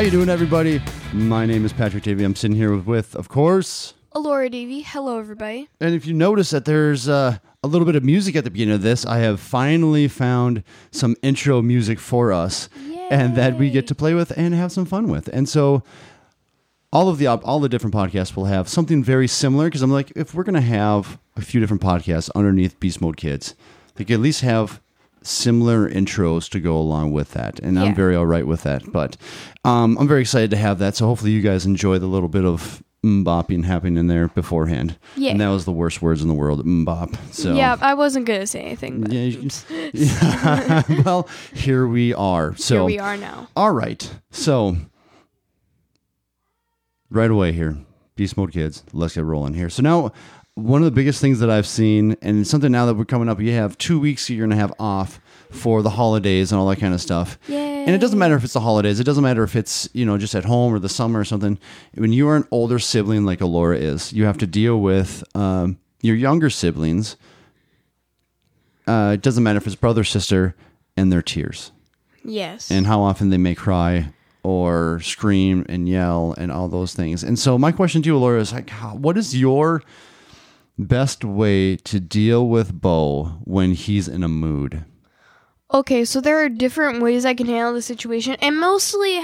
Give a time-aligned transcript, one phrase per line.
[0.00, 0.80] How you doing, everybody?
[1.12, 2.24] My name is Patrick Davey.
[2.24, 4.80] I'm sitting here with, with of course, Alora Davey.
[4.80, 5.68] Hello, everybody.
[5.78, 8.76] and if you notice that there's uh, a little bit of music at the beginning
[8.76, 12.70] of this, I have finally found some intro music for us,
[13.10, 15.28] and that we get to play with and have some fun with.
[15.28, 15.82] And so,
[16.90, 19.92] all of the op- all the different podcasts will have something very similar because I'm
[19.92, 23.54] like, if we're gonna have a few different podcasts underneath Beast Mode Kids,
[23.96, 24.80] they could at least have
[25.22, 28.90] similar intros to go along with that, and I'm very all right with that.
[28.92, 29.16] But
[29.64, 30.96] um, I'm very excited to have that.
[30.96, 34.98] So hopefully you guys enjoy the little bit of mbopping happening in there beforehand.
[35.16, 35.30] Yeah.
[35.30, 37.16] and that was the worst words in the world, mbop.
[37.32, 39.48] So Yeah, I wasn't gonna say anything, but yeah,
[39.94, 40.82] yeah.
[41.04, 42.54] well, here we are.
[42.56, 43.48] So here we are now.
[43.56, 44.10] all right.
[44.30, 44.76] So
[47.10, 47.78] right away here,
[48.16, 49.70] Beast Mode Kids, let's get rolling here.
[49.70, 50.12] So now
[50.54, 53.40] one of the biggest things that I've seen, and something now that we're coming up,
[53.40, 55.20] you have two weeks you're gonna have off
[55.50, 57.38] for the holidays and all that kind of stuff.
[57.48, 57.84] Yay.
[57.84, 60.18] And it doesn't matter if it's the holidays, it doesn't matter if it's, you know,
[60.18, 61.58] just at home or the summer or something.
[61.94, 65.78] When you are an older sibling like Alora is, you have to deal with um,
[66.02, 67.16] your younger siblings.
[68.86, 70.54] Uh, it doesn't matter if it's brother, sister,
[70.96, 71.70] and their tears
[72.24, 72.70] Yes.
[72.70, 77.22] and how often they may cry or scream and yell and all those things.
[77.22, 79.82] And so my question to you, Laura, is like, what is your
[80.86, 84.84] best way to deal with Bo when he's in a mood?
[85.72, 89.20] okay, so there are different ways I can handle the situation, and mostly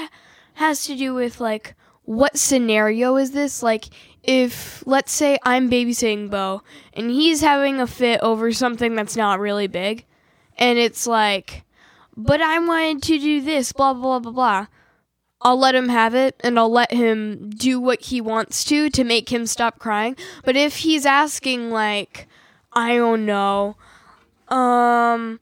[0.55, 3.63] has to do with like what scenario is this?
[3.63, 3.87] Like,
[4.23, 6.63] if let's say I'm babysitting Bo
[6.93, 10.05] and he's having a fit over something that's not really big,
[10.57, 11.65] and it's like,
[12.17, 14.67] but I wanted to do this, blah blah blah blah.
[15.47, 19.05] I'll let him have it and I'll let him do what he wants to to
[19.05, 20.17] make him stop crying.
[20.45, 22.27] But if he's asking like
[22.73, 23.77] I don't know,
[24.49, 25.39] um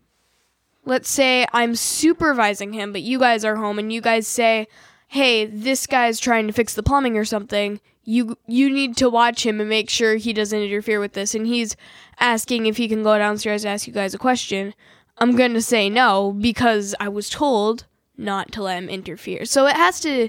[0.84, 4.68] let's say I'm supervising him, but you guys are home and you guys say,
[5.08, 9.46] "Hey, this guy's trying to fix the plumbing or something." You you need to watch
[9.46, 11.76] him and make sure he doesn't interfere with this and he's
[12.20, 14.74] asking if he can go downstairs to ask you guys a question.
[15.16, 19.44] I'm to say no because I was told not to let him interfere.
[19.44, 20.28] So it has to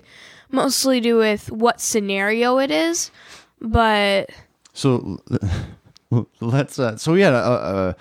[0.52, 3.12] mostly do with what scenario it is,
[3.62, 4.30] but
[4.74, 5.20] So
[6.42, 6.80] let's.
[6.80, 7.96] Uh, so we had a, a,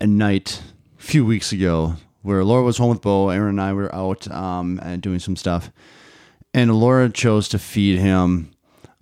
[0.00, 0.62] a night
[0.98, 4.30] a few weeks ago where Laura was home with Bo, Aaron and I were out
[4.30, 5.70] um, and doing some stuff,
[6.52, 8.53] and Laura chose to feed him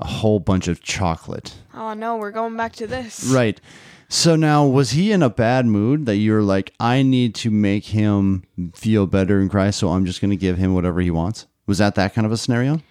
[0.03, 1.55] a whole bunch of chocolate.
[1.75, 3.25] oh no, we're going back to this.
[3.25, 3.61] Right.
[4.09, 7.87] So now, was he in a bad mood that you're like, I need to make
[7.87, 8.43] him
[8.75, 11.47] feel better in Christ, so I'm just going to give him whatever he wants?
[11.67, 12.83] Was that that kind of a scenario?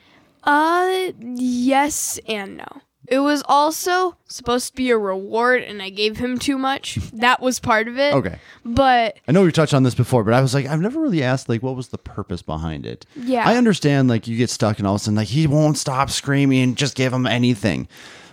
[0.44, 2.82] Uh, yes and no.
[3.12, 6.96] It was also supposed to be a reward, and I gave him too much.
[7.12, 8.14] That was part of it.
[8.14, 8.40] Okay.
[8.64, 11.22] But I know we touched on this before, but I was like, I've never really
[11.22, 13.06] asked, like, what was the purpose behind it?
[13.18, 13.46] Yeah.
[13.46, 16.10] I understand, like, you get stuck and all of a sudden, like, he won't stop
[16.10, 17.90] screaming, just give him anything.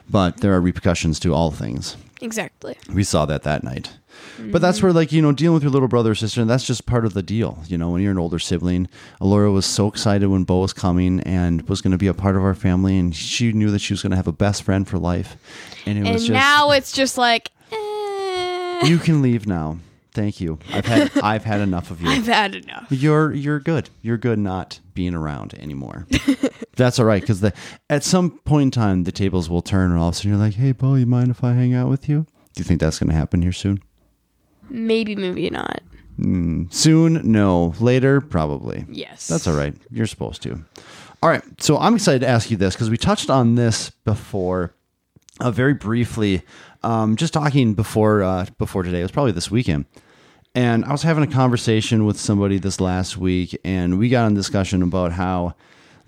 [0.09, 1.97] But there are repercussions to all things.
[2.21, 2.77] exactly.
[2.95, 3.91] We saw that that night.
[4.41, 6.65] But that's where, like, you know, dealing with your little brother or sister, and that's
[6.65, 7.59] just part of the deal.
[7.67, 8.89] You know, when you're an older sibling,
[9.21, 12.37] Alora was so excited when Bo was coming and was going to be a part
[12.37, 14.87] of our family, and she knew that she was going to have a best friend
[14.87, 15.37] for life.
[15.87, 19.79] And it And was just, now it's just like, eh, you can leave now.
[20.13, 20.59] Thank you.
[20.73, 22.09] I've had I've had enough of you.
[22.11, 22.87] I've had enough.
[22.91, 23.89] You're you're good.
[24.03, 26.07] You're good not being around anymore.
[26.77, 27.45] That's all right because
[27.89, 30.41] at some point in time the tables will turn and all of a sudden you're
[30.41, 32.27] like, hey, Bo, you mind if I hang out with you?
[32.55, 33.81] Do you think that's going to happen here soon?
[34.71, 35.83] Maybe, maybe not.
[36.19, 37.75] Soon, no.
[37.79, 38.85] Later, probably.
[38.91, 39.29] Yes.
[39.29, 39.75] That's all right.
[39.91, 40.65] You're supposed to.
[41.23, 41.43] All right.
[41.63, 44.75] So I'm excited to ask you this because we touched on this before,
[45.41, 46.43] uh, very briefly,
[46.83, 49.01] um, just talking before uh, before today.
[49.01, 49.85] It was probably this weekend,
[50.55, 54.35] and I was having a conversation with somebody this last week, and we got in
[54.35, 55.55] discussion about how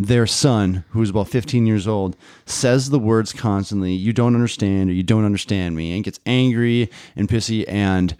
[0.00, 2.16] their son, who's about 15 years old,
[2.46, 6.90] says the words constantly, you don't understand or you don't understand me, and gets angry
[7.16, 7.66] and pissy.
[7.68, 8.16] And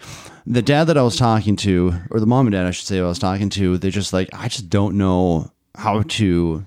[0.47, 2.99] the dad that I was talking to, or the mom and dad, I should say,
[2.99, 6.67] I was talking to, they're just like, I just don't know how to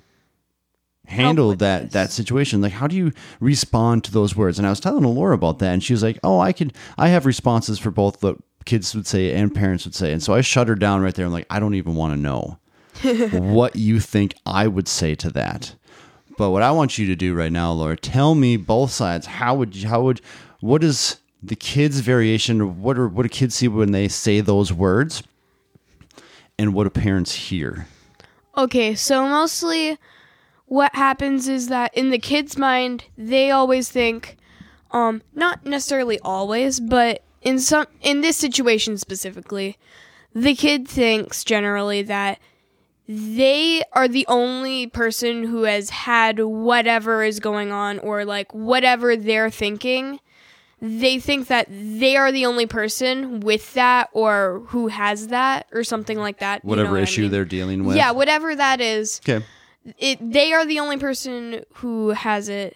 [1.06, 2.62] handle that that situation.
[2.62, 4.58] Like how do you respond to those words?
[4.58, 7.10] And i was telling Laura about that and she was like oh i could i
[7.10, 10.12] have responses for both the kids would say and parents would say.
[10.12, 11.26] And so i shut her down right there.
[11.26, 12.58] I'm like i don't even want to know
[13.32, 15.76] what you think I would say to that.
[16.38, 19.26] But what I want you to do right now, Laura, tell me both sides.
[19.26, 20.22] How would you, how would
[20.62, 24.74] what is the kids' variation what are what do kids see when they say those
[24.74, 25.24] words?
[26.58, 27.88] And what do parents hear?
[28.56, 29.98] Okay, so mostly
[30.66, 34.38] what happens is that in the kid's mind, they always think,
[34.92, 39.78] um, not necessarily always, but in some in this situation specifically,
[40.34, 42.40] the kid thinks generally that
[43.08, 49.16] they are the only person who has had whatever is going on or like whatever
[49.18, 50.20] they're thinking.
[50.82, 55.84] They think that they are the only person with that or who has that or
[55.84, 56.62] something like that.
[56.64, 57.32] you know Whatever what I issue mean?
[57.32, 57.96] they're dealing with.
[57.96, 59.22] Yeah, whatever that is.
[59.28, 59.46] Okay.
[59.98, 62.76] It they are the only person who has it.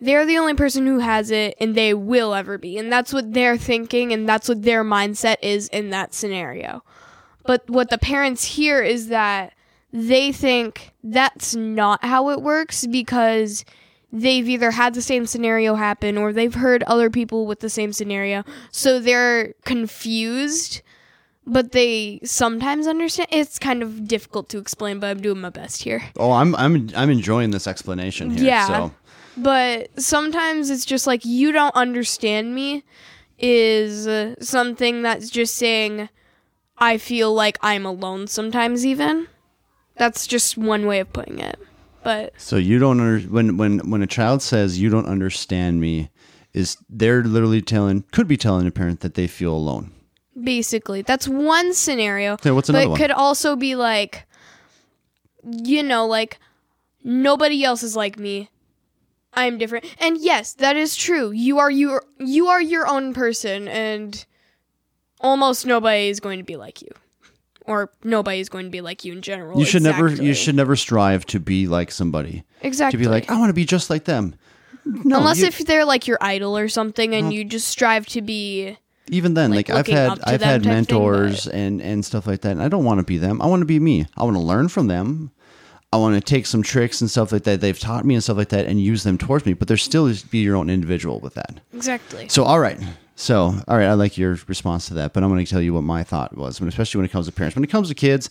[0.00, 2.76] They're the only person who has it and they will ever be.
[2.76, 6.82] And that's what they're thinking and that's what their mindset is in that scenario.
[7.44, 9.54] But what the parents hear is that
[9.92, 13.64] they think that's not how it works because
[14.12, 17.92] they've either had the same scenario happen or they've heard other people with the same
[17.92, 18.44] scenario.
[18.70, 20.82] So they're confused,
[21.46, 23.28] but they sometimes understand.
[23.32, 26.02] It's kind of difficult to explain, but I'm doing my best here.
[26.16, 28.44] Oh, I'm I'm I'm enjoying this explanation here.
[28.44, 28.66] Yeah.
[28.66, 28.94] So
[29.36, 32.84] But sometimes it's just like you don't understand me
[33.38, 36.08] is uh, something that's just saying
[36.82, 39.28] I feel like I'm alone sometimes even.
[39.96, 41.56] That's just one way of putting it.
[42.02, 46.10] But so you don't under, when when when a child says you don't understand me,
[46.52, 49.92] is they're literally telling could be telling a parent that they feel alone.
[50.42, 52.32] basically, that's one scenario.
[52.32, 52.98] Okay, what's but another it one?
[52.98, 54.26] could also be like
[55.44, 56.38] you know, like
[57.04, 58.48] nobody else is like me.
[59.34, 59.84] I'm different.
[59.98, 61.30] And yes, that is true.
[61.30, 64.24] You are your you are your own person and
[65.22, 66.88] almost nobody is going to be like you.
[67.64, 69.58] Or nobody is going to be like you in general.
[69.58, 72.42] you should never you should never strive to be like somebody.
[72.60, 72.98] Exactly.
[72.98, 74.34] To be like I want to be just like them.
[74.84, 78.20] No, Unless you- if they're like your idol or something and you just strive to
[78.20, 78.76] be
[79.08, 82.40] even then like, like, I've had I've had type thing, mentors and and stuff like
[82.40, 83.40] that and I don't want to be them.
[83.40, 84.06] I want to be me.
[84.16, 85.30] I want to learn from them.
[85.92, 88.38] I want to take some tricks and stuff like that they've taught me and stuff
[88.38, 91.20] like that and use them towards me, but there's still is be your own individual
[91.20, 91.60] with that.
[91.74, 92.28] Exactly.
[92.28, 92.78] So, all right.
[93.14, 93.86] So, all right.
[93.86, 96.36] I like your response to that, but I'm going to tell you what my thought
[96.36, 97.54] was, when- especially when it comes to parents.
[97.56, 98.30] When it comes to kids,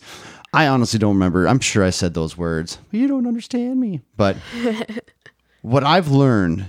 [0.52, 1.46] I honestly don't remember.
[1.46, 2.78] I'm sure I said those words.
[2.90, 4.00] You don't understand me.
[4.16, 4.36] But
[5.62, 6.66] what I've learned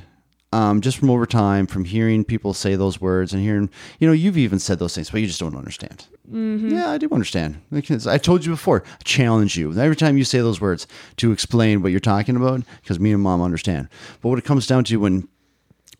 [0.51, 3.69] um, just from over time, from hearing people say those words and hearing,
[3.99, 6.05] you know, you've even said those things, but you just don't understand.
[6.31, 6.69] Mm-hmm.
[6.69, 7.61] Yeah, I do understand.
[7.71, 10.87] Because I told you before, I challenge you every time you say those words
[11.17, 13.89] to explain what you're talking about, because me and mom understand.
[14.21, 15.27] But what it comes down to when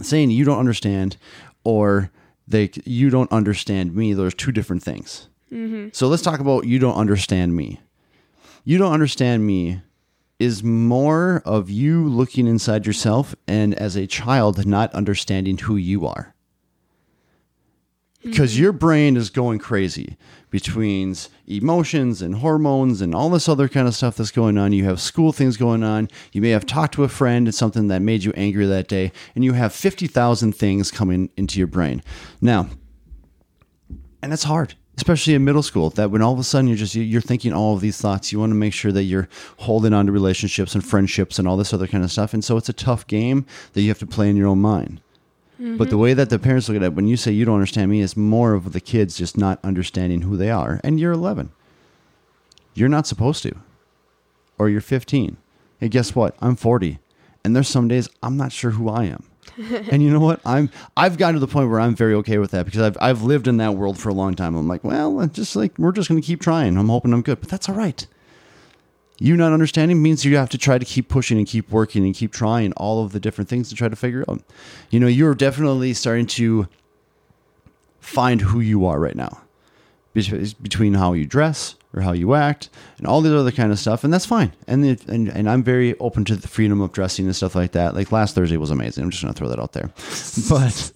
[0.01, 1.17] saying you don't understand
[1.63, 2.09] or
[2.47, 5.27] they you don't understand me, those are two different things.
[5.51, 5.89] Mm-hmm.
[5.91, 7.81] So let's talk about you don't understand me.
[8.63, 9.81] You don't understand me
[10.39, 16.07] is more of you looking inside yourself and as a child not understanding who you
[16.07, 16.32] are
[18.23, 18.63] because mm-hmm.
[18.63, 20.17] your brain is going crazy
[20.49, 21.15] between
[21.47, 24.71] emotions and hormones and all this other kind of stuff that's going on.
[24.71, 26.09] You have school things going on.
[26.31, 29.11] You may have talked to a friend and something that made you angry that day,
[29.35, 32.03] and you have 50,000 things coming into your brain.
[32.39, 32.69] Now,
[34.21, 36.95] and it's hard especially in middle school that when all of a sudden you're just
[36.95, 39.27] you're thinking all of these thoughts you want to make sure that you're
[39.57, 42.57] holding on to relationships and friendships and all this other kind of stuff and so
[42.57, 45.01] it's a tough game that you have to play in your own mind
[45.59, 45.99] but the mm-hmm.
[45.99, 48.17] way that the parents look at it when you say you don't understand me is
[48.17, 50.81] more of the kids just not understanding who they are.
[50.83, 51.51] And you're 11
[52.75, 53.55] you're not supposed to.
[54.57, 55.37] Or you're 15
[55.79, 56.35] hey guess what?
[56.41, 56.99] I'm 40
[57.43, 59.23] and there's some days i'm not sure who i am.
[59.91, 60.39] And you know what?
[60.45, 63.21] I'm I've gotten to the point where I'm very okay with that because I've I've
[63.21, 64.55] lived in that world for a long time.
[64.55, 66.77] I'm like, well, it's just like we're just going to keep trying.
[66.77, 68.07] I'm hoping I'm good, but that's all right.
[69.23, 72.13] You not understanding means you have to try to keep pushing and keep working and
[72.13, 74.41] keep trying all of the different things to try to figure out.
[74.89, 76.67] You know, you're definitely starting to
[78.01, 79.39] find who you are right now.
[80.13, 84.03] Between how you dress or how you act and all the other kind of stuff
[84.03, 84.51] and that's fine.
[84.67, 87.71] And, it, and and i'm very open to the freedom of dressing and stuff like
[87.71, 87.95] that.
[87.95, 89.03] Like last thursday was amazing.
[89.05, 89.89] I'm just gonna throw that out there.
[90.49, 90.91] But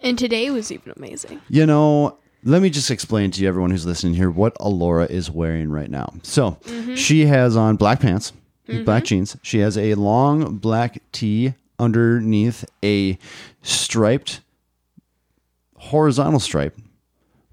[0.00, 1.40] And today was even amazing.
[1.48, 5.30] you know let me just explain to you everyone who's listening here what alora is
[5.30, 6.12] wearing right now.
[6.22, 6.58] So
[6.94, 8.32] she has on black pants
[8.66, 9.36] with black jeans.
[9.42, 13.18] She has a long black tee underneath a
[13.62, 14.40] striped
[15.76, 16.78] horizontal stripe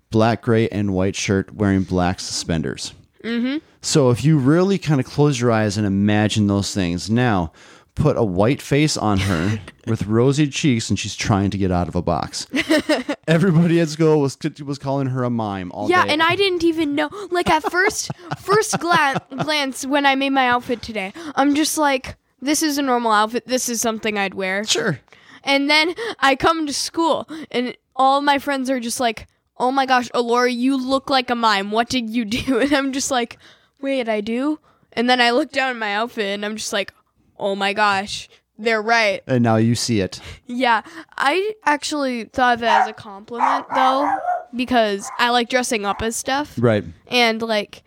[0.09, 2.93] black, gray, and white shirt wearing black suspenders.
[3.23, 3.57] Mm-hmm.
[3.81, 7.51] So if you really kind of close your eyes and imagine those things, now
[7.97, 11.87] put a white face on her with rosy cheeks, and she's trying to get out
[11.87, 12.47] of a box.
[13.27, 16.13] Everybody at school was was calling her a mime all Yeah, day.
[16.13, 17.09] and I didn't even know.
[17.31, 22.15] Like at first, first gla- glance when I made my outfit today, I'm just like,
[22.41, 23.47] this is a normal outfit.
[23.47, 24.63] This is something I'd wear.
[24.63, 24.99] sure.
[25.43, 29.27] And then I come to school, and all my friends are just like,
[29.57, 31.71] "Oh my gosh, Alora, you look like a mime.
[31.71, 33.37] What did you do?" And I'm just like,
[33.81, 34.59] "Wait, I do."
[34.93, 36.91] And then I look down at my outfit, and I'm just like,
[37.39, 40.19] "Oh my gosh, they're right." And now you see it.
[40.45, 40.81] Yeah,
[41.17, 44.09] I actually thought that as a compliment, though.
[44.55, 46.55] because I like dressing up as stuff.
[46.57, 46.83] Right.
[47.07, 47.83] And like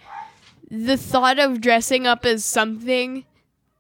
[0.71, 3.25] the thought of dressing up as something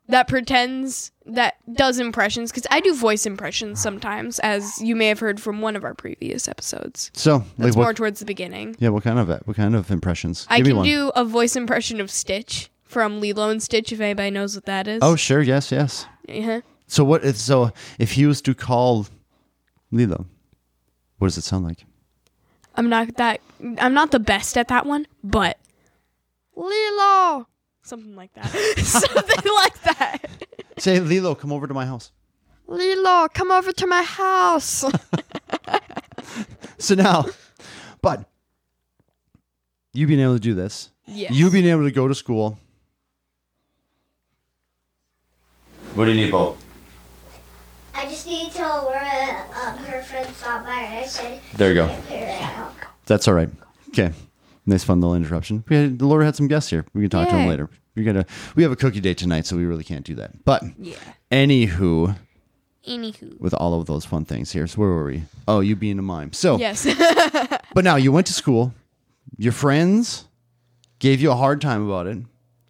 [0.08, 5.20] that pretends that does impressions because I do voice impressions sometimes, as you may have
[5.20, 7.12] heard from one of our previous episodes.
[7.14, 8.74] So, like, That's what, more towards the beginning.
[8.80, 10.48] yeah, what kind of what kind of impressions?
[10.50, 14.00] I Give me can do a voice impression of Stitch from Lilo and Stitch if
[14.00, 14.98] anybody knows what that is.
[15.00, 15.40] Oh, sure.
[15.42, 16.06] Yes, yes.
[16.28, 17.24] uh So what?
[17.24, 19.06] If, so if he was to call
[19.90, 20.26] Lilo,
[21.18, 21.84] what does it sound like?
[22.74, 23.40] I'm not that.
[23.78, 25.58] I'm not the best at that one, but
[26.56, 27.46] Lilo,
[27.82, 28.46] something like that,
[28.78, 30.18] something like that.
[30.78, 32.10] Say, Lilo, come over to my house.
[32.66, 34.84] Lilo, come over to my house.
[36.78, 37.26] So now,
[38.00, 38.26] but
[39.92, 41.30] you being able to do this, Yes.
[41.32, 42.58] you being able to go to school.
[46.00, 46.56] What do you need, Bo?
[47.94, 51.68] I just need to tell Laura um, her friend stopped by and I said, There
[51.68, 51.88] you go.
[52.08, 52.72] "Here right now."
[53.04, 53.50] That's all right.
[53.90, 54.10] Okay.
[54.64, 55.62] Nice fun little interruption.
[55.68, 56.86] We had, Laura had some guests here.
[56.94, 57.50] We can talk to them Yay.
[57.50, 57.68] later.
[57.96, 58.24] We gotta
[58.56, 60.42] we have a cookie date tonight, so we really can't do that.
[60.46, 60.94] But Yeah.
[61.30, 62.16] anywho,
[62.88, 63.38] Anywho.
[63.38, 64.66] with all of those fun things here.
[64.66, 65.24] So where were we?
[65.46, 66.32] Oh, you being a mime.
[66.32, 66.86] So Yes.
[67.74, 68.72] but now you went to school.
[69.36, 70.24] Your friends
[70.98, 72.20] gave you a hard time about it,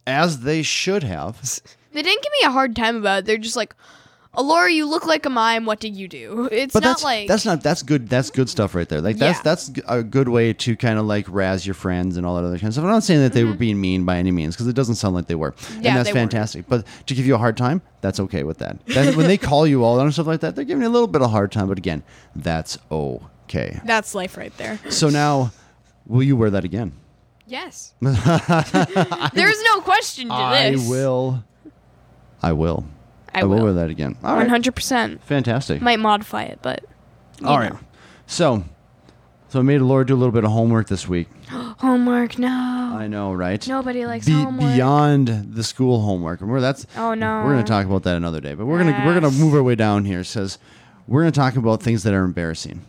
[0.04, 1.38] as they should have.
[1.92, 3.24] they didn't give me a hard time about it.
[3.26, 3.74] They're just like,
[4.34, 5.66] Alora, you look like a mime.
[5.66, 6.48] What did you do?
[6.52, 9.00] It's But not that's like that's not that's good that's good stuff right there.
[9.00, 9.42] Like that's Yeah.
[9.42, 12.56] that's a good way to kind of like razz your friends and all that other
[12.56, 12.84] kind of stuff.
[12.84, 15.16] I'm not saying that they were being mean by any means because it doesn't sound
[15.16, 15.82] like they were, Mm-hmm.
[15.82, 16.30] Yeah, and that's they weren't.
[16.30, 16.68] fantastic.
[16.68, 18.78] But to give you a hard time, that's okay with that.
[18.86, 20.94] That- when they call you all that and stuff like that, they're giving you a
[20.94, 21.66] little bit of a hard time.
[21.66, 22.04] But again,
[22.36, 23.80] that's okay.
[23.84, 24.78] that's life right there.
[24.90, 25.50] So now,
[26.06, 26.92] will you wear that again?
[27.48, 27.94] Yes.
[28.00, 30.88] There's no question to I this.
[30.88, 31.42] will.
[32.42, 32.84] I will.
[33.34, 33.64] I will will.
[33.64, 34.16] wear that again.
[34.24, 34.48] All One right.
[34.50, 35.22] hundred percent.
[35.24, 35.80] Fantastic.
[35.80, 36.84] Might modify it, but
[37.44, 37.72] All right.
[37.72, 37.78] know.
[38.26, 38.64] So,
[39.48, 41.28] so I made Laura do a little bit of homework this week.
[41.48, 42.48] Homework, no.
[42.48, 43.66] I know, right?
[43.66, 44.74] Nobody likes Be- homework.
[44.74, 46.40] beyond the school homework.
[46.40, 47.42] And we're that's Oh, no.
[47.44, 48.54] We're going to talk about that another day.
[48.54, 50.20] But we're going to we're going to move our way down here.
[50.20, 50.58] It says
[51.08, 52.84] we're going to talk about things that are embarrassing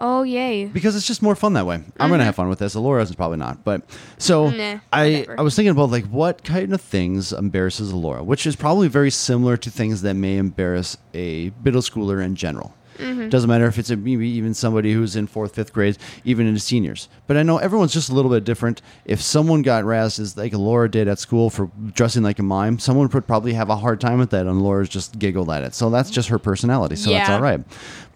[0.00, 0.66] Oh yay.
[0.66, 1.82] because it's just more fun that way.
[1.98, 2.74] I'm going to have fun with this.
[2.74, 3.64] Laura's is probably not.
[3.64, 3.82] But
[4.18, 4.58] so Mm-hmm.
[4.58, 5.40] Nah, I whatever.
[5.40, 9.10] I was thinking about like what kind of things embarrasses Laura, which is probably very
[9.10, 12.74] similar to things that may embarrass a middle schooler in general.
[12.98, 13.28] Mm-hmm.
[13.28, 16.60] Doesn't matter if it's a, maybe even somebody who's in fourth, fifth grade, even into
[16.60, 17.08] seniors.
[17.26, 18.82] But I know everyone's just a little bit different.
[19.04, 22.78] If someone got razzed as like Laura did at school for dressing like a mime,
[22.78, 25.74] someone would probably have a hard time with that, and Laura's just giggled at it.
[25.74, 26.96] So that's just her personality.
[26.96, 27.60] So that's all right.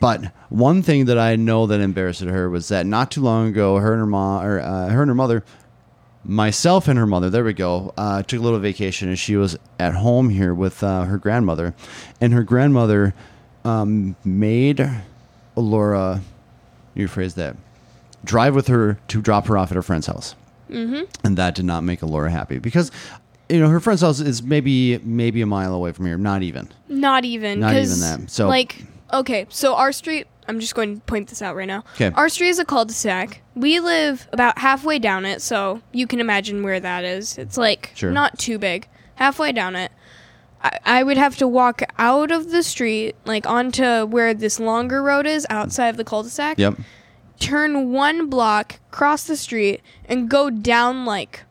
[0.01, 3.77] But one thing that I know that embarrassed her was that not too long ago,
[3.77, 5.45] her and her mom, or uh, her and her mother,
[6.25, 9.57] myself and her mother, there we go, uh, took a little vacation, and she was
[9.79, 11.75] at home here with uh, her grandmother,
[12.21, 13.15] and her grandmother
[13.65, 14.89] um, made
[15.57, 16.21] Laura,
[16.95, 17.57] you phrase that,
[18.25, 20.35] drive with her to drop her off at her friend's house,
[20.71, 21.03] mm-hmm.
[21.25, 22.91] and that did not make Laura happy because.
[23.49, 26.17] You know, her friend's house is maybe maybe a mile away from here.
[26.17, 26.71] Not even.
[26.89, 27.61] Not even.
[27.61, 28.31] Not even that.
[28.31, 30.27] So- like, okay, so our street.
[30.49, 33.43] I'm just going to point this out right now okay Our street is a cul-de-sac.
[33.55, 37.37] We live about halfway down it, so you can imagine where that is.
[37.37, 38.11] It's like Sure.
[38.11, 38.89] not too big.
[39.17, 39.93] Halfway down it,
[40.63, 45.03] I, I would have to walk out of the street, like onto where this longer
[45.03, 46.59] road is outside of the cul-de-sac.
[46.59, 46.79] Yep.
[47.41, 51.43] Turn one block, cross the street, and go down like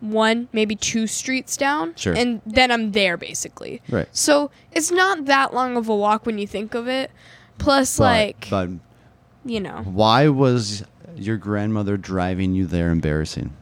[0.00, 1.94] one, maybe two streets down.
[1.96, 2.12] Sure.
[2.12, 3.80] And then I'm there basically.
[3.88, 4.06] Right.
[4.12, 7.10] So it's not that long of a walk when you think of it.
[7.56, 8.68] Plus, But, like, but
[9.46, 10.84] you know, why was
[11.16, 13.56] your grandmother driving you there embarrassing?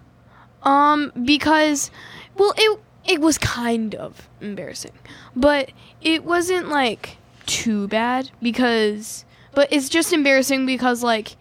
[0.65, 1.91] um, because,
[2.37, 4.93] well, it it was kind of embarrassing,
[5.35, 7.17] but it wasn't like
[7.47, 11.37] too bad because, but it's just embarrassing because like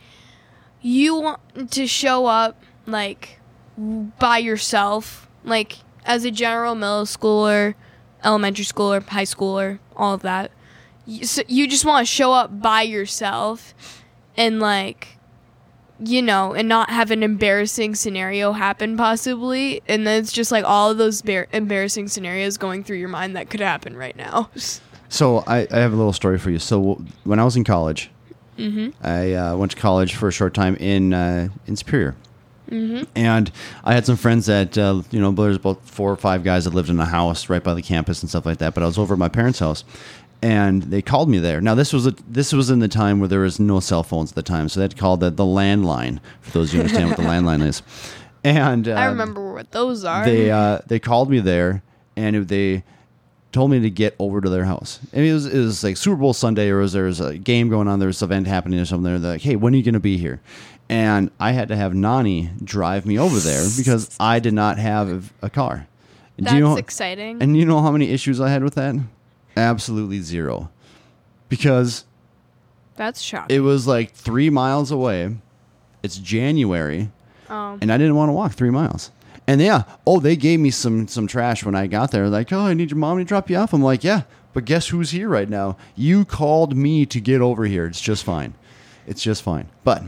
[0.81, 3.39] you want to show up like
[4.19, 7.75] by yourself, like as a general middle schooler,
[8.23, 10.51] elementary schooler, high schooler, all of that.
[11.05, 13.73] You, so you just want to show up by yourself
[14.37, 15.17] and like
[16.03, 20.65] you know, and not have an embarrassing scenario happen possibly, and then it's just like
[20.65, 24.49] all of those bar- embarrassing scenarios going through your mind that could happen right now.
[25.09, 26.59] So I, I have a little story for you.
[26.59, 28.09] So when I was in college,
[28.61, 29.05] Mm-hmm.
[29.05, 32.15] I uh, went to college for a short time in uh, in Superior,
[32.69, 33.03] mm-hmm.
[33.15, 33.51] and
[33.83, 36.73] I had some friends that uh, you know there's about four or five guys that
[36.73, 38.73] lived in a house right by the campus and stuff like that.
[38.75, 39.83] But I was over at my parents' house,
[40.41, 41.61] and they called me there.
[41.61, 44.31] Now this was a, this was in the time where there was no cell phones
[44.31, 46.19] at the time, so they had called the the landline.
[46.41, 47.83] For those who understand what the landline is,
[48.43, 50.25] and uh, I remember what those are.
[50.25, 51.83] they uh, they called me there
[52.15, 52.83] and they
[53.51, 54.99] told me to get over to their house.
[55.13, 57.69] And it was, it was like Super Bowl Sunday, or was there was a game
[57.69, 59.03] going on, there was an event happening or something.
[59.03, 60.41] They're like, hey, when are you going to be here?
[60.89, 65.31] And I had to have Nani drive me over there because I did not have
[65.41, 65.87] a car.
[66.37, 67.41] That's you know, exciting.
[67.41, 68.95] And you know how many issues I had with that?
[69.55, 70.69] Absolutely zero.
[71.49, 72.05] Because
[72.95, 73.55] That's shocking.
[73.55, 75.35] it was like three miles away.
[76.03, 77.11] It's January,
[77.49, 79.11] um, and I didn't want to walk three miles.
[79.47, 82.29] And yeah, oh, they gave me some some trash when I got there.
[82.29, 83.73] Like, oh, I need your mom to drop you off.
[83.73, 85.77] I'm like, yeah, but guess who's here right now?
[85.95, 87.85] You called me to get over here.
[87.85, 88.53] It's just fine.
[89.05, 89.69] It's just fine.
[89.83, 90.03] But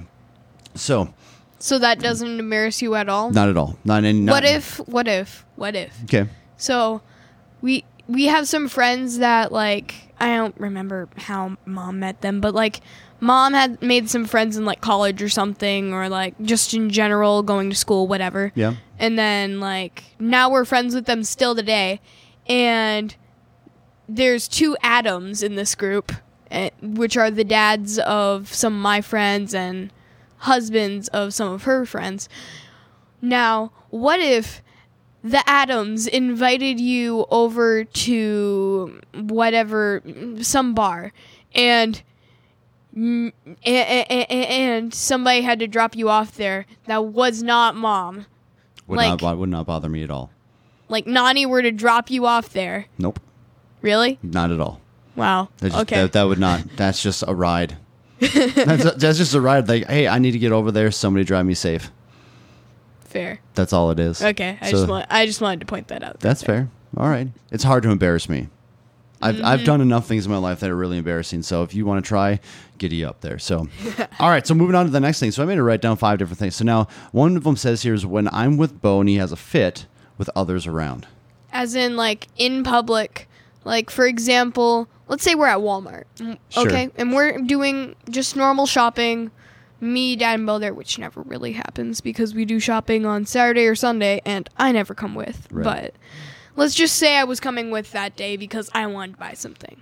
[0.75, 1.13] so
[1.59, 3.31] so that doesn't embarrass you at all.
[3.31, 3.77] not at all.
[3.85, 4.25] Not in.
[4.25, 4.77] Not, what if?
[4.87, 5.45] What if?
[5.55, 5.97] What if?
[6.03, 6.27] Okay.
[6.57, 7.01] So
[7.61, 12.53] we we have some friends that like I don't remember how mom met them, but
[12.53, 12.81] like
[13.19, 17.43] mom had made some friends in like college or something or like just in general
[17.43, 18.51] going to school whatever.
[18.55, 18.75] Yeah.
[18.99, 22.01] And then like now we're friends with them still today
[22.47, 23.15] and
[24.07, 26.11] there's two Adams in this group
[26.51, 29.91] eh, which are the dads of some of my friends and
[30.39, 32.27] husbands of some of her friends.
[33.21, 34.61] Now, what if
[35.23, 40.01] the Adams invited you over to whatever
[40.41, 41.13] some bar
[41.55, 42.01] and
[43.65, 48.25] and somebody had to drop you off there that was not mom.
[48.87, 50.29] Would Like- not would not bother me at all.
[50.89, 52.85] Like Nani were to drop you off there.
[52.97, 53.19] Nope.
[53.81, 54.19] Really?
[54.21, 54.79] Not at all.
[55.15, 55.49] Wow.
[55.59, 56.01] Just, okay.
[56.01, 56.63] that, that would not.
[56.75, 57.77] That's just a ride.
[58.19, 59.67] that's, that's just a ride.
[59.67, 60.91] Like, hey, I need to get over there.
[60.91, 61.91] Somebody drive me safe.
[63.13, 63.39] Fair.
[63.55, 64.21] That's all it is.
[64.21, 64.57] Okay.
[64.59, 66.19] I So- just want I just wanted to point that out.
[66.19, 66.69] That's fair.
[66.97, 67.29] All right.
[67.51, 68.49] It's hard to embarrass me.
[69.21, 69.45] I've, Mm-hmm.
[69.45, 71.43] I've done enough things in my life that are really embarrassing.
[71.43, 72.41] So if you want to try,
[72.77, 73.39] giddy up there.
[73.39, 73.69] So,
[74.19, 74.45] all right.
[74.45, 75.31] So moving on to the next thing.
[75.31, 76.57] So I made her write down five different things.
[76.57, 79.31] So now one of them says here is when I'm with Bo and he has
[79.31, 79.85] a fit
[80.17, 81.07] with others around.
[81.53, 83.29] As in like in public.
[83.63, 86.03] Like for example, let's say we're at Walmart.
[86.49, 86.67] Sure.
[86.67, 86.89] Okay?
[86.97, 89.31] And we're doing just normal shopping.
[89.83, 93.65] Me, Dad, and Bo there, which never really happens because we do shopping on Saturday
[93.65, 95.47] or Sunday, and I never come with.
[95.51, 95.63] Right.
[95.63, 95.93] But
[96.55, 99.81] let's just say I was coming with that day because I wanted to buy something.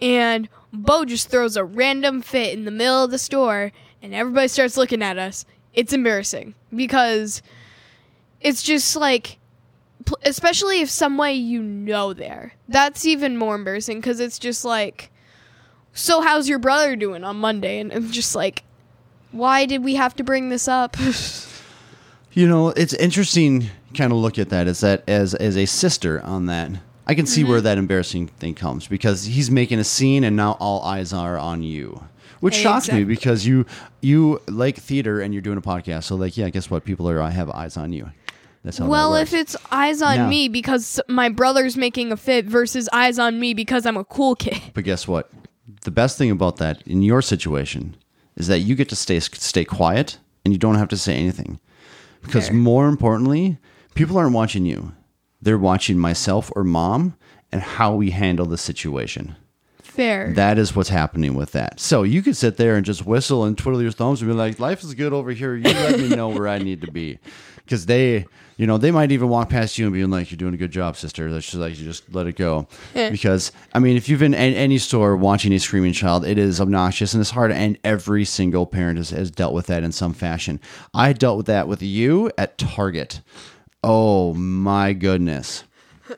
[0.00, 4.48] And Bo just throws a random fit in the middle of the store, and everybody
[4.48, 5.44] starts looking at us.
[5.72, 7.42] It's embarrassing because
[8.40, 9.38] it's just like,
[10.24, 12.54] especially if some way you know there.
[12.68, 15.10] That's even more embarrassing because it's just like,
[15.92, 17.80] so how's your brother doing on Monday?
[17.80, 18.64] And I'm just like,
[19.34, 20.96] why did we have to bring this up?
[22.32, 26.20] You know, it's interesting kind of look at that is that as as a sister
[26.22, 26.70] on that.
[27.06, 27.64] I can see where Mm-hmm.
[27.64, 31.62] that embarrassing thing comes because he's making a scene and now all eyes are on
[31.62, 32.02] you.
[32.40, 33.66] Which shocks me because you
[34.00, 36.04] you like theater and you're doing a podcast.
[36.04, 36.84] So like, yeah, guess what?
[36.84, 38.10] People are I have eyes on you.
[38.64, 40.26] That's how well, if it's eyes on No.
[40.28, 44.34] me because my brother's making a fit versus eyes on me because I'm a cool
[44.34, 44.60] kid.
[44.74, 45.30] But guess what?
[45.82, 47.94] The best thing about that in your situation
[48.36, 51.60] is that you get to stay stay quiet and you don't have to say anything.
[52.22, 52.56] Because Fair.
[52.56, 53.58] more importantly,
[53.94, 54.92] people aren't watching you.
[55.40, 57.16] They're watching myself or mom
[57.52, 59.36] and how we handle the situation.
[59.82, 60.32] Fair.
[60.34, 61.78] That is what's happening with that.
[61.78, 64.58] So you could sit there and just whistle and twiddle your thumbs and be like,
[64.58, 65.54] "Life is good over here.
[65.54, 67.18] You let me know where I need to be,"
[67.64, 70.54] because they, you know, they might even walk past you and be like, "You're doing
[70.54, 72.66] a good job, sister." That's just like you just let it go.
[72.92, 76.60] because I mean, if you've been in any store watching a screaming child, it is
[76.60, 77.52] obnoxious and it's hard.
[77.52, 80.60] And every single parent has, has dealt with that in some fashion.
[80.92, 83.20] I dealt with that with you at Target.
[83.82, 85.64] Oh my goodness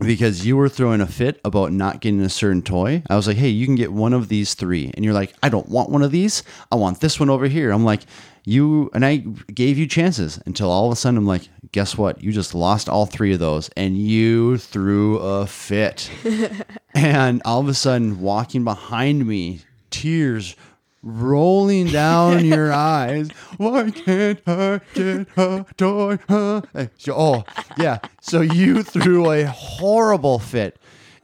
[0.00, 3.02] because you were throwing a fit about not getting a certain toy.
[3.08, 4.90] I was like, "Hey, you can get one of these three.
[4.94, 6.42] and you're like, "I don't want one of these.
[6.70, 8.02] I want this one over here." I'm like,
[8.46, 9.16] "You," and I
[9.52, 12.22] gave you chances until all of a sudden I'm like, "Guess what?
[12.22, 16.10] You just lost all three of those, and you threw a fit."
[16.94, 20.56] and all of a sudden, walking behind me, tears
[21.02, 23.30] rolling down your eyes.
[23.56, 26.18] Why can't I get a toy?
[26.28, 26.62] Huh?
[27.08, 27.44] Oh,
[27.76, 27.98] yeah.
[28.20, 30.78] So you threw a horrible fit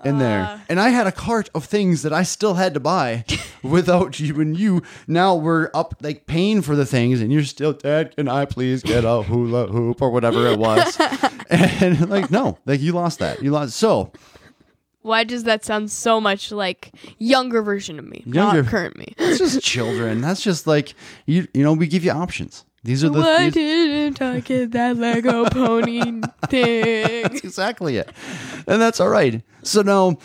[0.05, 0.47] in there.
[0.49, 0.65] Ah.
[0.69, 3.25] And I had a cart of things that I still had to buy
[3.63, 4.41] without you.
[4.41, 8.29] And you now we're up like paying for the things, and you're still, Dad, can
[8.29, 10.99] I please get a hula hoop or whatever it was?
[11.51, 13.43] and like, no, like you lost that.
[13.43, 13.75] You lost.
[13.77, 14.13] So
[15.03, 18.63] Why does that sound so much like younger version of me, Younger.
[18.63, 19.15] not current me?
[19.19, 20.21] it's just children.
[20.21, 20.95] That's just like,
[21.27, 22.65] you, you know, we give you options.
[22.85, 27.23] These are the Why these- didn't I get that Lego pony thing?
[27.23, 28.11] That's exactly it,
[28.67, 29.41] and that's all right.
[29.63, 30.19] So now,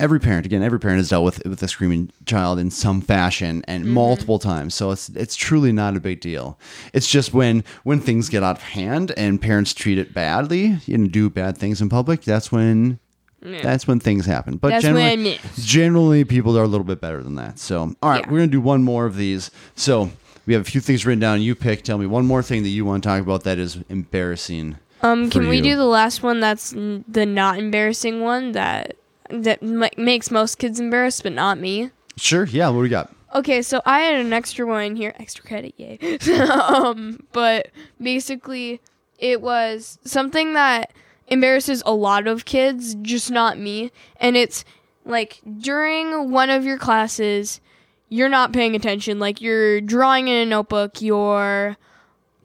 [0.00, 3.62] every parent, again, every parent has dealt with with a screaming child in some fashion
[3.68, 3.94] and mm-hmm.
[3.94, 4.74] multiple times.
[4.74, 6.58] So it's it's truly not a big deal.
[6.92, 11.12] It's just when when things get out of hand and parents treat it badly and
[11.12, 12.22] do bad things in public.
[12.22, 12.98] That's when
[13.40, 13.62] Yeah.
[13.62, 14.56] That's when things happen.
[14.56, 15.64] But That's generally, when I miss.
[15.64, 17.60] generally people are a little bit better than that.
[17.60, 18.30] So, all right, Yeah.
[18.32, 19.52] we're gonna do one more of these.
[19.76, 20.10] So
[20.48, 21.42] we have a few things written down.
[21.42, 21.82] You pick.
[21.82, 24.78] Tell me one more thing that you want to talk about that is embarrassing.
[25.02, 25.62] Um, can we you.
[25.62, 26.40] do the last one?
[26.40, 28.96] That's n- the not embarrassing one that
[29.28, 31.90] that m- makes most kids embarrassed, but not me.
[32.16, 32.46] Sure.
[32.46, 32.68] Yeah.
[32.68, 33.14] What do we got?
[33.34, 36.18] Okay, so I had an extra one in here, extra credit, yay.
[36.40, 37.68] um, but
[38.00, 38.80] basically,
[39.18, 40.92] it was something that
[41.26, 43.92] embarrasses a lot of kids, just not me.
[44.18, 44.64] And it's
[45.04, 47.60] like during one of your classes,
[48.08, 49.18] you're not paying attention.
[49.18, 51.76] Like you're drawing in a notebook, you're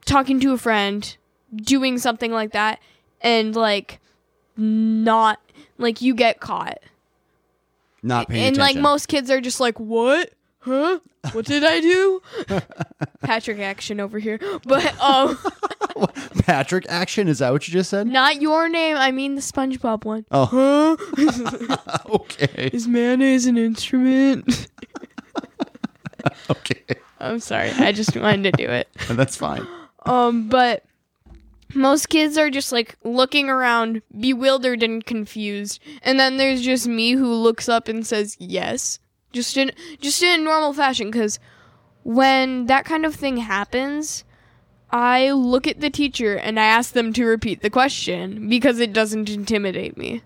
[0.04, 1.16] talking to a friend,
[1.54, 2.80] doing something like that,
[3.20, 4.00] and like
[4.56, 5.40] not
[5.78, 6.78] like you get caught
[8.02, 8.76] Not paying and attention.
[8.76, 10.30] And like most kids are just like, "What?
[10.60, 11.00] Huh?
[11.32, 12.22] What did I do?"
[13.20, 15.38] Patrick action over here, but um,
[16.42, 17.28] Patrick action.
[17.28, 18.06] Is that what you just said?
[18.06, 18.96] not your name.
[18.96, 20.26] I mean the SpongeBob one.
[20.30, 21.76] Oh, Huh?
[22.10, 22.70] okay.
[22.72, 24.68] Is mayonnaise an instrument?
[26.50, 26.82] Okay.
[27.20, 27.70] I'm sorry.
[27.70, 28.88] I just wanted to do it.
[29.08, 29.66] That's fine.
[30.04, 30.84] Um, but
[31.74, 37.12] most kids are just like looking around, bewildered and confused, and then there's just me
[37.12, 38.98] who looks up and says yes,
[39.32, 41.10] just in just in a normal fashion.
[41.10, 41.38] Because
[42.02, 44.24] when that kind of thing happens,
[44.90, 48.92] I look at the teacher and I ask them to repeat the question because it
[48.92, 50.22] doesn't intimidate me.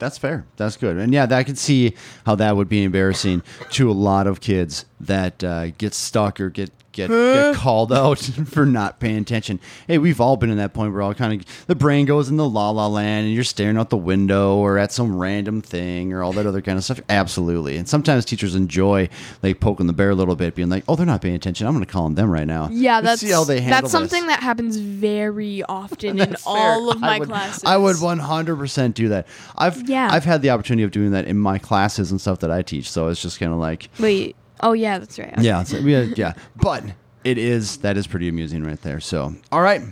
[0.00, 0.46] That's fair.
[0.56, 0.96] That's good.
[0.96, 4.86] And yeah, I can see how that would be embarrassing to a lot of kids
[4.98, 9.60] that uh, get stuck or get get, get called out for not paying attention.
[9.86, 12.36] Hey, we've all been in that point where all kind of the brain goes in
[12.36, 16.12] the la la land and you're staring out the window or at some random thing
[16.12, 17.00] or all that other kind of stuff.
[17.08, 17.76] Absolutely.
[17.76, 19.08] And sometimes teachers enjoy
[19.42, 21.66] like poking the bear a little bit, being like, "Oh, they're not paying attention.
[21.66, 23.80] I'm going to call on them right now." Yeah, Let's that's see how they handle
[23.82, 24.36] that's something this.
[24.36, 26.36] that happens very often in fair.
[26.46, 27.64] all of my I would, classes.
[27.64, 29.26] I would 100% do that.
[29.56, 30.08] I've Yeah.
[30.10, 32.90] I've had the opportunity of doing that in my classes and stuff that I teach.
[32.90, 34.36] So it's just kind of like Wait.
[34.62, 35.34] Oh yeah, that's right.
[35.40, 36.32] yeah, so, yeah, yeah.
[36.56, 36.84] But
[37.24, 39.00] it is that is pretty amusing right there.
[39.00, 39.82] So all right,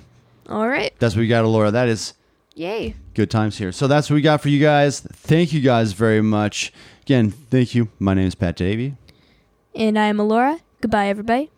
[0.49, 0.93] All right.
[0.99, 1.71] that's what we got, Laura.
[1.71, 2.15] That is
[2.55, 2.95] Yay.
[3.15, 3.73] good times here.
[3.73, 5.01] So that's what we got for you guys.
[5.01, 6.73] Thank you guys very much.
[7.03, 7.89] Again, thank you.
[7.99, 8.95] My name is Pat Davey.
[9.75, 10.59] And I am Alora.
[10.81, 11.51] Goodbye, everybody.